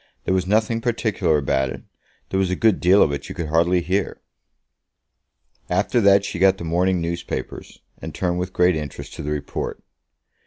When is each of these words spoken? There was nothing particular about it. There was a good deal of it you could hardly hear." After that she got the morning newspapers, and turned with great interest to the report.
There 0.25 0.33
was 0.33 0.47
nothing 0.47 0.81
particular 0.81 1.37
about 1.37 1.69
it. 1.69 1.83
There 2.31 2.39
was 2.39 2.49
a 2.49 2.55
good 2.55 2.79
deal 2.79 3.03
of 3.03 3.11
it 3.11 3.29
you 3.29 3.35
could 3.35 3.49
hardly 3.49 3.81
hear." 3.81 4.19
After 5.69 6.01
that 6.01 6.25
she 6.25 6.39
got 6.39 6.57
the 6.57 6.63
morning 6.63 6.99
newspapers, 7.01 7.81
and 8.01 8.11
turned 8.11 8.39
with 8.39 8.51
great 8.51 8.75
interest 8.75 9.13
to 9.13 9.21
the 9.21 9.29
report. 9.29 9.83